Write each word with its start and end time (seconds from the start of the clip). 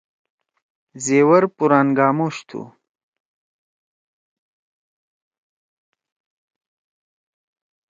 زیور 1.05 1.43
پُران 1.57 1.87
گاموش 1.97 2.35
تُھو۔ 2.47 2.61